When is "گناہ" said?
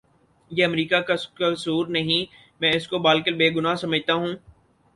3.49-3.75